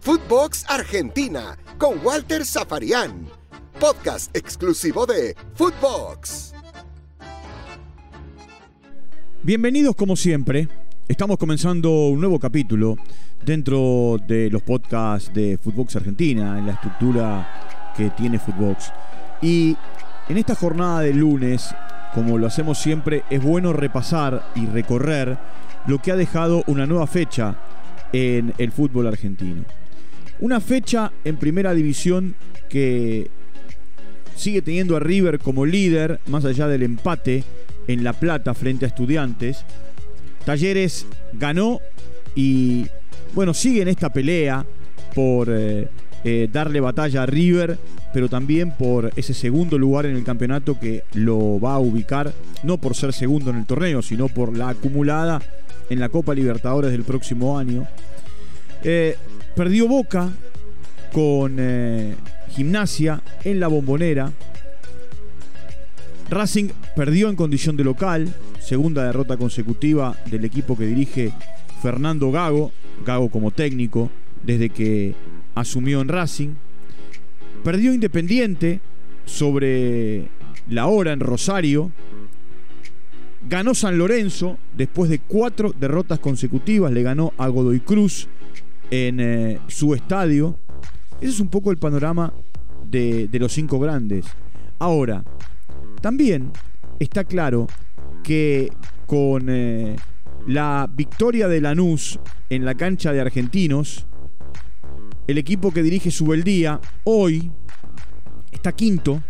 [0.00, 3.26] Footbox Argentina con Walter Zafarian.
[3.80, 6.54] Podcast exclusivo de Footbox.
[9.42, 10.68] Bienvenidos como siempre.
[11.08, 12.96] Estamos comenzando un nuevo capítulo
[13.44, 18.92] dentro de los podcasts de Footbox Argentina, en la estructura que tiene Footbox.
[19.42, 19.76] Y
[20.28, 21.74] en esta jornada de lunes,
[22.14, 25.36] como lo hacemos siempre, es bueno repasar y recorrer
[25.86, 27.56] lo que ha dejado una nueva fecha
[28.16, 29.62] en el fútbol argentino.
[30.40, 32.34] Una fecha en primera división
[32.70, 33.28] que
[34.34, 37.44] sigue teniendo a River como líder, más allá del empate
[37.86, 39.66] en La Plata frente a Estudiantes.
[40.46, 41.80] Talleres ganó
[42.34, 42.86] y,
[43.34, 44.64] bueno, sigue en esta pelea
[45.14, 45.88] por eh,
[46.24, 47.78] eh, darle batalla a River,
[48.14, 52.78] pero también por ese segundo lugar en el campeonato que lo va a ubicar, no
[52.78, 55.42] por ser segundo en el torneo, sino por la acumulada
[55.90, 57.86] en la Copa Libertadores del próximo año.
[58.82, 59.16] Eh,
[59.54, 60.30] Perdió Boca
[61.12, 62.14] con eh,
[62.50, 64.32] Gimnasia en la bombonera.
[66.28, 71.32] Racing perdió en condición de local, segunda derrota consecutiva del equipo que dirige
[71.80, 72.72] Fernando Gago,
[73.04, 74.10] Gago como técnico,
[74.42, 75.14] desde que
[75.54, 76.50] asumió en Racing.
[77.64, 78.80] Perdió Independiente
[79.24, 80.28] sobre
[80.68, 81.92] la hora en Rosario.
[83.48, 86.92] Ganó San Lorenzo después de cuatro derrotas consecutivas.
[86.92, 88.28] Le ganó a Godoy Cruz
[88.90, 90.58] en eh, su estadio.
[91.20, 92.32] Ese es un poco el panorama
[92.84, 94.26] de, los cinco grandes.
[94.80, 95.22] Ahora,
[96.00, 96.50] también
[96.98, 97.68] está claro
[98.24, 98.70] que
[99.06, 99.94] con eh,
[100.48, 102.18] la victoria de Lanús
[102.50, 104.06] en la cancha de Argentinos,
[105.28, 107.52] el equipo que dirige Subeldía hoy
[108.50, 109.22] está quinto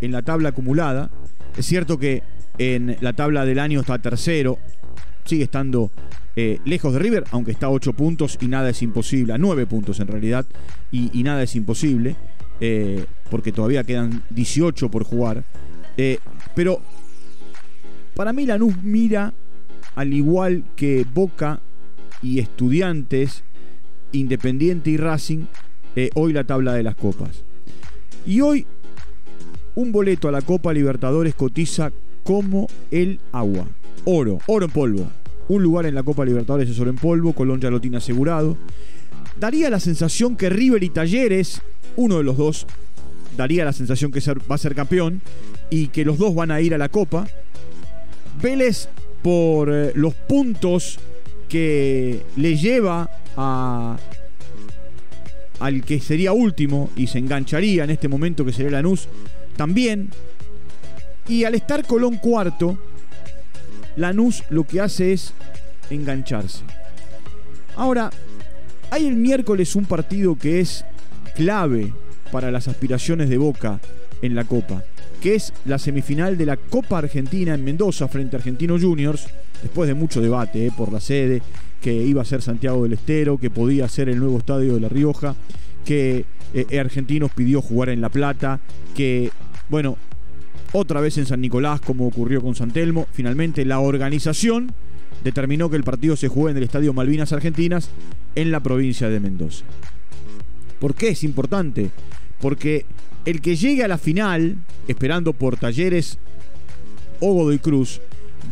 [0.00, 1.10] en la tabla acumulada.
[1.56, 2.22] Es cierto que
[2.60, 4.58] en la tabla del año está tercero,
[5.24, 5.90] sigue estando
[6.36, 9.64] eh, lejos de River, aunque está a 8 puntos y nada es imposible, a 9
[9.64, 10.44] puntos en realidad,
[10.92, 12.16] y, nada es imposible,
[12.60, 15.42] eh, porque todavía quedan 18 por jugar.
[15.96, 16.18] Eh,
[16.54, 16.82] pero
[18.14, 19.32] para mí Lanús mira,
[19.94, 21.60] al igual que Boca
[22.22, 23.42] y Estudiantes,
[24.12, 25.46] Independiente y Racing,
[26.14, 27.42] hoy la tabla de las copas.
[28.26, 28.66] Y hoy
[29.76, 31.90] un boleto a la Copa Libertadores cotiza
[32.30, 33.66] como el agua.
[34.04, 35.10] Oro, oro en polvo
[35.48, 38.56] un lugar en la Copa Libertadores es oro en polvo, Colón ya lo tiene asegurado.
[39.40, 41.60] Daría la sensación que River y Talleres,
[41.96, 42.68] uno de los dos,
[43.36, 45.20] daría la sensación que va a ser campeón
[45.70, 47.26] y que los dos van a ir a la Copa.
[48.40, 48.88] Vélez
[49.22, 51.00] por eh, los puntos
[51.48, 53.96] que le lleva a
[55.58, 59.08] al que sería último y se engancharía en este momento que sería Lanús
[59.56, 60.10] también.
[61.30, 62.76] Y al estar Colón cuarto,
[63.94, 65.32] Lanús lo que hace es
[65.88, 66.64] engancharse.
[67.76, 68.10] Ahora,
[68.90, 70.84] hay el miércoles un partido que es
[71.36, 71.92] clave
[72.32, 73.78] para las aspiraciones de Boca
[74.22, 74.82] en la Copa,
[75.20, 79.28] que es la semifinal de la Copa Argentina en Mendoza frente a Argentinos Juniors,
[79.62, 81.42] después de mucho debate eh, por la sede,
[81.80, 84.88] que iba a ser Santiago del Estero, que podía ser el nuevo estadio de La
[84.88, 85.36] Rioja,
[85.84, 86.24] que
[86.54, 88.58] eh, Argentinos pidió jugar en La Plata,
[88.96, 89.30] que,
[89.68, 89.96] bueno,
[90.72, 93.06] otra vez en San Nicolás, como ocurrió con San Telmo.
[93.12, 94.72] Finalmente, la organización
[95.24, 97.90] determinó que el partido se juegue en el Estadio Malvinas Argentinas
[98.34, 99.64] en la provincia de Mendoza.
[100.78, 101.90] ¿Por qué es importante?
[102.40, 102.86] Porque
[103.24, 104.56] el que llegue a la final,
[104.88, 106.18] esperando por Talleres
[107.20, 108.00] o Godoy Cruz,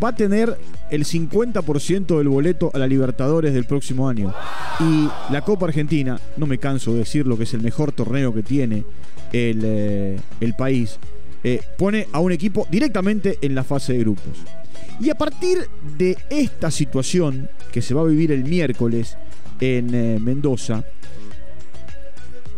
[0.02, 0.56] va a tener
[0.90, 4.34] el 50% del boleto a la Libertadores del próximo año.
[4.80, 8.42] Y la Copa Argentina, no me canso de decirlo que es el mejor torneo que
[8.42, 8.84] tiene
[9.32, 10.98] el, eh, el país,
[11.44, 14.38] eh, pone a un equipo directamente en la fase de grupos.
[15.00, 15.58] Y a partir
[15.96, 19.16] de esta situación que se va a vivir el miércoles
[19.60, 20.84] en eh, Mendoza,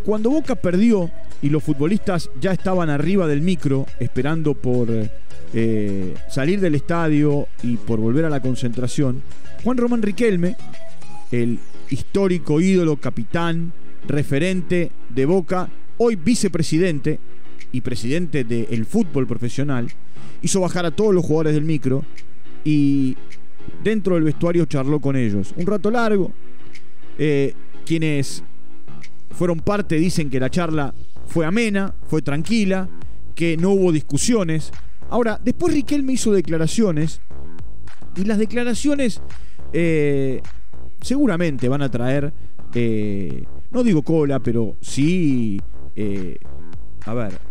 [0.04, 1.10] cuando Boca perdió
[1.42, 4.88] y los futbolistas ya estaban arriba del micro esperando por
[5.52, 9.22] eh, salir del estadio y por volver a la concentración,
[9.62, 10.56] Juan Román Riquelme,
[11.32, 11.58] el
[11.90, 13.72] histórico ídolo, capitán,
[14.06, 15.68] referente de Boca,
[15.98, 17.18] hoy vicepresidente,
[17.72, 19.88] y presidente del fútbol profesional,
[20.42, 22.04] hizo bajar a todos los jugadores del micro
[22.64, 23.16] y
[23.82, 25.54] dentro del vestuario charló con ellos.
[25.56, 26.32] Un rato largo.
[27.18, 28.42] Eh, quienes
[29.30, 30.94] fueron parte dicen que la charla
[31.26, 32.88] fue amena, fue tranquila,
[33.34, 34.70] que no hubo discusiones.
[35.08, 37.20] Ahora, después Riquelme hizo declaraciones
[38.16, 39.20] y las declaraciones
[39.72, 40.40] eh,
[41.00, 42.32] seguramente van a traer,
[42.74, 45.60] eh, no digo cola, pero sí,
[47.06, 47.49] a ver,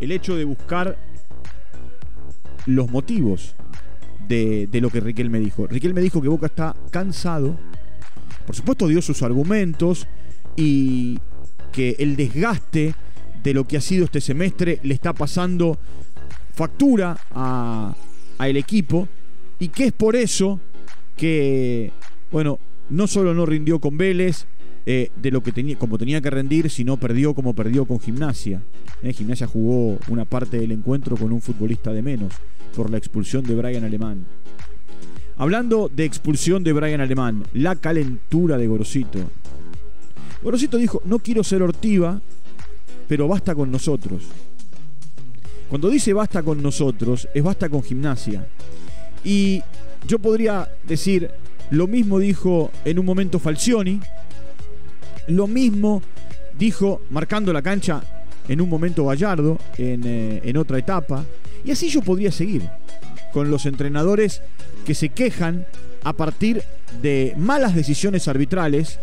[0.00, 0.96] el hecho de buscar
[2.66, 3.54] los motivos
[4.28, 5.66] de, lo que Riquelme dijo.
[5.66, 7.56] Riquelme dijo que Boca está cansado
[8.46, 10.06] por supuesto dio sus argumentos
[10.54, 11.18] y
[11.72, 12.94] que el desgaste
[13.42, 15.78] de lo que ha sido este semestre le está pasando
[16.54, 17.94] factura a,
[18.38, 19.08] el equipo
[19.58, 20.60] y que es por eso
[21.16, 21.90] que,
[22.30, 22.58] bueno,
[22.88, 24.46] no solo no rindió con Vélez
[24.88, 28.62] eh, de lo que tenía, como tenía que rendir, sino perdió como perdió con Gimnasia.
[29.02, 32.32] Eh, Gimnasia jugó una parte del encuentro con un futbolista de menos
[32.76, 34.24] por la expulsión de Brian Alemán.
[35.38, 39.18] Hablando de expulsión de Brian Alemán, la calentura de Gorosito.
[40.40, 42.20] Gorosito dijo, no quiero ser ortiva,
[43.08, 44.22] pero basta con nosotros.
[45.68, 48.46] Cuando dice basta con nosotros, es basta con gimnasia.
[49.24, 49.62] Y
[50.06, 51.28] yo podría decir,
[51.70, 54.00] lo mismo dijo en un momento Falcioni,
[55.28, 56.02] lo mismo
[56.58, 58.02] dijo marcando la cancha
[58.48, 61.24] en un momento Gallardo, en, eh, en otra etapa.
[61.64, 62.68] Y así yo podría seguir
[63.32, 64.42] con los entrenadores
[64.84, 65.66] que se quejan
[66.04, 66.62] a partir
[67.02, 69.00] de malas decisiones arbitrales.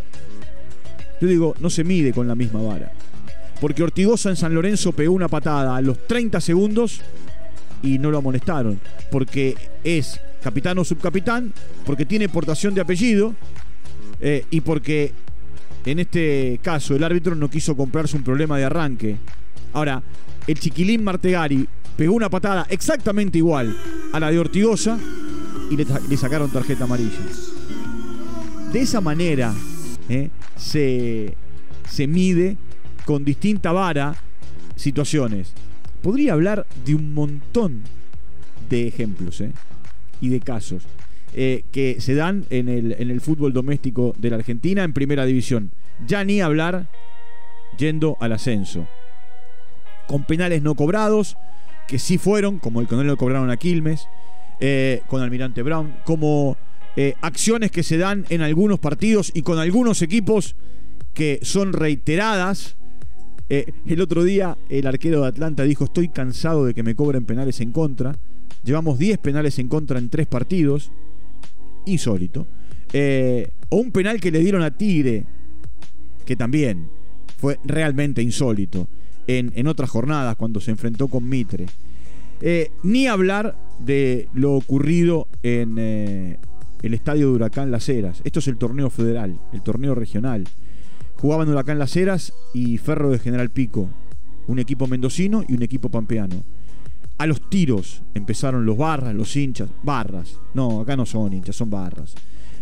[1.21, 2.91] Yo digo, no se mide con la misma vara
[3.63, 6.99] porque Ortigosa en San Lorenzo pegó una patada a los 30 segundos
[7.81, 8.77] y no lo amonestaron,
[9.09, 9.55] porque
[9.85, 11.53] es capitán o subcapitán,
[11.85, 13.33] porque tiene portación de apellido
[14.19, 15.13] eh, y porque
[15.85, 19.17] en este caso el árbitro no quiso comprarse un problema de arranque.
[19.73, 20.01] Ahora,
[20.47, 23.75] el chiquilín Martegari pegó una patada exactamente igual
[24.11, 24.97] a la de Ortigosa
[25.69, 27.19] y le, sacaron tarjeta amarilla.
[28.71, 29.53] De esa manera
[30.09, 31.35] eh, se,
[31.89, 32.57] se mide
[33.05, 34.15] con distinta vara
[34.75, 35.53] situaciones.
[36.01, 37.83] Podría hablar de un montón
[38.69, 39.51] de ejemplos ¿eh?
[40.19, 40.83] y de casos
[41.33, 45.25] eh, que se dan en el, en el fútbol doméstico de la Argentina en primera
[45.25, 45.71] división.
[46.07, 46.87] Ya ni hablar
[47.77, 48.87] yendo al ascenso.
[50.07, 51.37] Con penales no cobrados,
[51.87, 54.07] que sí fueron, como el que no lo cobraron a Quilmes,
[54.59, 56.57] eh, con Almirante Brown, como
[57.21, 60.55] acciones que se dan en algunos partidos y con algunos equipos
[61.15, 62.75] que son reiteradas
[63.49, 67.25] eh, el otro día el arquero de Atlanta dijo, estoy cansado de que me cobren
[67.25, 68.15] penales en contra.
[68.63, 70.91] Llevamos 10 penales en contra en 3 partidos.
[71.85, 72.47] Insólito.
[72.91, 75.25] Eh, o un penal que le dieron a Tigre,
[76.25, 76.89] que también
[77.37, 78.87] fue realmente insólito
[79.27, 81.65] en, otras jornadas cuando se enfrentó con Mitre.
[82.41, 85.77] Eh, ni hablar de lo ocurrido en
[86.83, 88.21] el estadio de Huracán Las Heras.
[88.25, 90.43] Esto es el torneo federal, el torneo regional.
[91.15, 93.89] Jugaban Huracán Las Heras y Ferro de General Pico,
[94.47, 96.43] un equipo mendocino y un equipo pampeano.
[97.23, 100.41] A los tiros empezaron los barras, los hinchas, barras.
[100.53, 102.15] No, acá no son hinchas, son barras.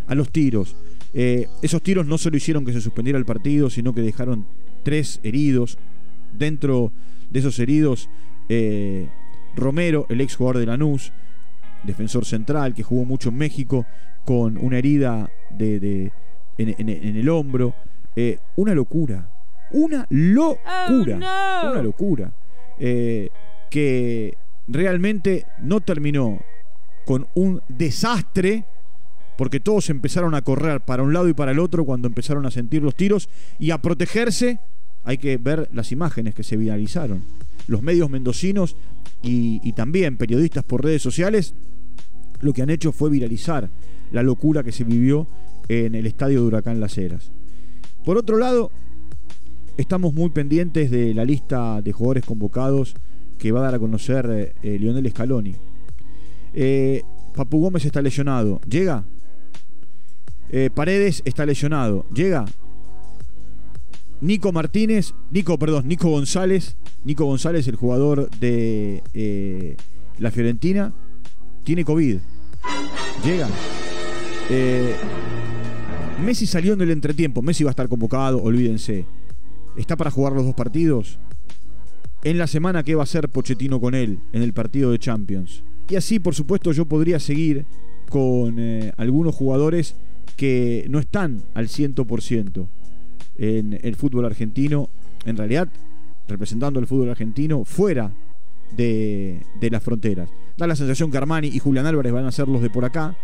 [0.05, 0.75] A los tiros.
[1.15, 4.45] Eh, esos tiros no solo hicieron que se suspendiera el partido, sino que dejaron
[4.83, 5.79] tres heridos.
[6.37, 6.91] Dentro
[7.31, 8.07] de esos heridos,
[8.49, 9.09] eh,
[9.55, 11.11] Romero, el ex jugador de Lanús,
[11.83, 13.87] defensor central, que jugó mucho en México,
[14.25, 16.11] con una herida de,
[16.59, 17.73] en, el hombro.
[18.15, 19.27] Eh, una locura.
[19.71, 21.63] Una locura.
[21.65, 22.31] Oh, una locura.
[22.77, 23.31] Eh,
[23.71, 24.37] que
[24.73, 26.39] realmente no terminó
[27.05, 28.65] con un desastre
[29.37, 32.51] porque todos empezaron a correr para un lado y para el otro cuando empezaron a
[32.51, 33.29] sentir los tiros
[33.59, 34.59] y a protegerse.
[35.03, 37.23] Hay que ver las imágenes que se viralizaron.
[37.67, 38.75] Los medios mendocinos
[39.23, 41.53] y, también periodistas por redes sociales
[42.39, 43.69] lo que han hecho fue viralizar
[44.11, 45.27] la locura que se vivió
[45.67, 47.31] en el estadio de Huracán Las Heras.
[48.03, 48.71] Por otro lado,
[49.77, 52.95] estamos muy pendientes de la lista de jugadores convocados
[53.41, 55.55] que va a dar a conocer eh, eh, Lionel Scaloni.
[56.53, 57.01] Eh,
[57.33, 58.61] Papu Gómez está lesionado.
[58.69, 59.03] ¿Llega?
[60.75, 62.05] Paredes está lesionado.
[62.13, 62.45] ¿Llega?
[64.19, 69.01] Nico Martínez, Nico, perdón, Nico González, Nico González, el jugador de
[70.19, 70.93] la Fiorentina,
[71.63, 72.17] tiene COVID.
[73.23, 73.47] Llega.
[76.23, 77.41] Messi salió en el entretiempo.
[77.41, 79.05] Messi va a estar convocado, olvídense.
[79.77, 81.17] ¿Está para jugar los dos partidos?
[82.23, 85.63] En la semana, ¿qué va a hacer Pochettino con él en el partido de Champions?
[85.89, 87.65] Y así, por supuesto, yo podría seguir
[88.09, 89.95] con eh, algunos jugadores
[90.37, 92.67] que no están al 100%
[93.39, 94.87] en el fútbol argentino.
[95.25, 95.67] En realidad,
[96.27, 98.13] representando el fútbol argentino fuera
[98.77, 100.29] de, de las fronteras.
[100.57, 103.17] Da la sensación que Armani y Julián Álvarez van a ser los de por acá.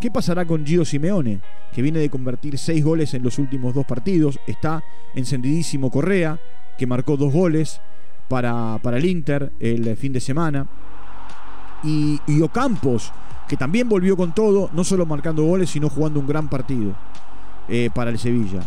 [0.00, 1.40] ¿Qué pasará con Gio Simeone,
[1.74, 4.38] que viene de convertir seis goles en los últimos dos partidos?
[4.46, 4.84] Está
[5.16, 6.38] encendidísimo Correa,
[6.78, 7.80] que marcó dos goles
[8.28, 10.66] para, para el Inter el fin de semana.
[11.82, 13.12] Y, y Ocampos,
[13.48, 16.94] que también volvió con todo, no solo marcando goles, sino jugando un gran partido
[17.68, 18.60] eh, para el Sevilla.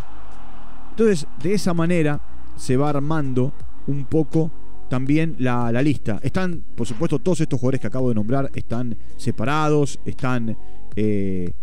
[0.92, 2.20] Entonces, de esa manera
[2.56, 3.54] se va armando
[3.88, 4.52] un poco
[4.90, 6.20] también la, la, lista.
[6.22, 10.58] Están, por supuesto, todos estos jugadores que acabo de nombrar están separados, están
[10.96, 11.54] eh,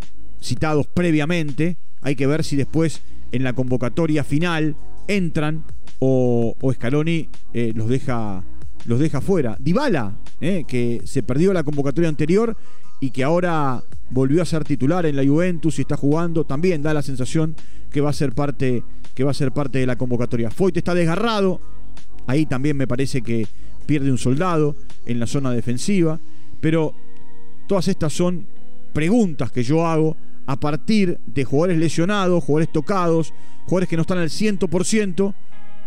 [0.40, 3.02] citados previamente Hay que ver si después
[3.32, 4.76] en la convocatoria final
[5.06, 5.64] entran
[6.00, 8.44] o, Scaloni eh, los, deja,
[8.86, 9.56] los deja fuera.
[9.58, 12.56] Dybala, eh, que se perdió la convocatoria anterior
[13.00, 16.94] y que ahora volvió a ser titular en la Juventus y está jugando, también da
[16.94, 17.54] la sensación
[17.90, 18.82] que va a ser parte,
[19.14, 20.50] que va a ser parte de la convocatoria.
[20.50, 21.60] Foyt está desgarrado,
[22.26, 23.46] ahí también me parece que
[23.86, 24.76] pierde un soldado
[25.06, 26.20] en la zona defensiva,
[26.60, 26.94] pero
[27.66, 28.46] todas estas son
[28.92, 33.32] preguntas que yo hago a partir de jugadores lesionados, jugadores tocados,
[33.66, 35.34] jugadores que no están al 100%,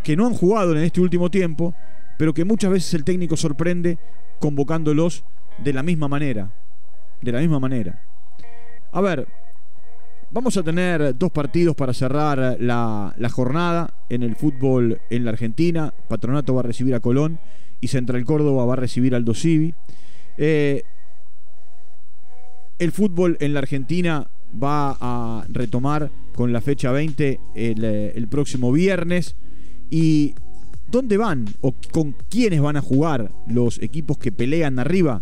[0.04, 1.74] que no han jugado en este último tiempo,
[2.18, 3.98] pero que muchas veces el técnico sorprende
[4.40, 5.24] convocándolos
[5.64, 6.54] de la misma manera.
[7.22, 8.02] De la misma manera.
[8.92, 9.28] A ver,
[10.32, 15.94] vamos a tener dos partidos para cerrar la, jornada en el fútbol en la Argentina.
[16.08, 17.40] Patronato va a recibir a Colón
[17.80, 19.74] y Central Córdoba va a recibir al Dosivi.
[20.38, 20.84] Eh,
[22.80, 24.28] el fútbol en la Argentina
[24.62, 29.36] va a retomar con la fecha 20 eh, el, próximo viernes.
[29.92, 30.34] ¿Y
[30.90, 35.22] dónde van o con quiénes van a jugar los equipos que pelean arriba?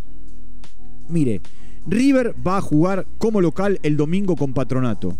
[1.09, 1.41] Mire,
[1.87, 5.17] River va a jugar como local el domingo con Patronato.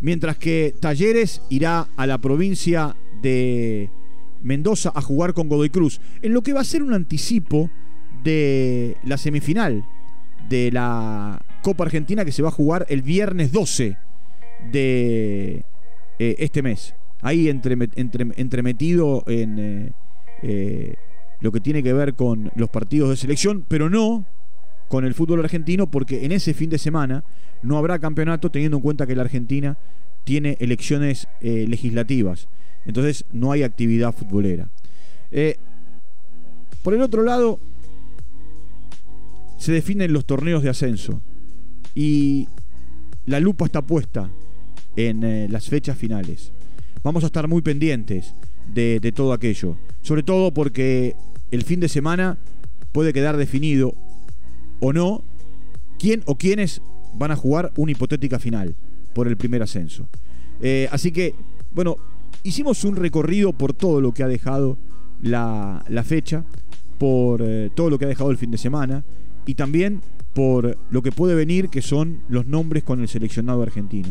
[0.00, 3.88] Mientras que Talleres irá a la provincia de
[4.42, 6.00] Mendoza a jugar con Godoy Cruz.
[6.20, 7.70] En lo que va a ser un anticipo
[8.22, 9.84] de la semifinal
[10.48, 13.96] de la Copa Argentina que se va a jugar el viernes 12
[14.70, 15.64] de
[16.18, 16.94] eh, este mes.
[17.26, 19.92] Ahí entremetido en eh,
[20.42, 20.94] eh,
[21.40, 24.24] lo que tiene que ver con los partidos de selección, pero no
[24.88, 27.24] con el fútbol argentino, porque en ese fin de semana
[27.62, 29.76] no habrá campeonato, teniendo en cuenta que la Argentina
[30.24, 32.48] tiene elecciones legislativas.
[32.84, 34.68] Entonces no hay actividad futbolera.
[36.84, 37.58] por el otro lado,
[39.58, 41.22] se definen los torneos de ascenso
[41.92, 42.46] y
[43.24, 44.30] la lupa está puesta
[44.96, 46.52] en eh, las fechas finales.
[47.02, 48.34] Vamos a estar muy pendientes
[48.72, 51.14] de, todo aquello, sobre todo porque
[51.50, 52.38] el fin de semana
[52.92, 53.94] puede quedar definido
[54.80, 55.22] o no
[55.98, 56.82] quién o quiénes
[57.14, 58.74] van a jugar una hipotética final
[59.14, 60.08] por el primer ascenso.
[60.60, 61.34] Eh, así que,
[61.72, 61.96] bueno,
[62.42, 64.76] hicimos un recorrido por todo lo que ha dejado
[65.22, 66.44] la, fecha,
[66.98, 69.04] por eh, todo lo que ha dejado el fin de semana
[69.46, 70.02] y también
[70.36, 74.08] por lo que puede venir, que son los nombres con el seleccionado argentino.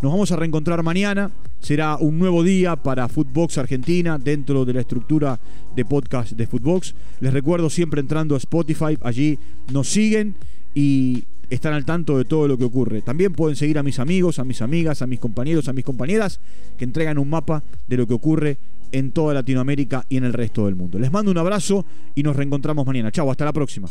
[0.00, 1.30] Nos vamos a reencontrar mañana.
[1.60, 5.38] Será un nuevo día para Footbox Argentina dentro de la estructura
[5.74, 6.94] de podcast de Footbox.
[7.20, 9.38] Les recuerdo siempre entrando a Spotify, allí
[9.70, 10.34] nos siguen
[10.74, 13.02] y están al tanto de todo lo que ocurre.
[13.02, 16.40] También pueden seguir a mis amigos, a mis amigas, a mis compañeros, a mis compañeras
[16.78, 18.56] que entregan un mapa de lo que ocurre
[18.92, 20.98] en toda Latinoamérica y en el resto del mundo.
[20.98, 23.12] Les mando un abrazo y nos reencontramos mañana.
[23.12, 23.90] Chao, hasta la próxima.